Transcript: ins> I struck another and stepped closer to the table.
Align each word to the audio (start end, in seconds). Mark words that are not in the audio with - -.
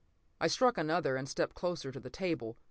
ins> 0.01 0.37
I 0.41 0.47
struck 0.47 0.79
another 0.79 1.15
and 1.15 1.29
stepped 1.29 1.53
closer 1.53 1.91
to 1.91 1.99
the 1.99 2.09
table. 2.09 2.57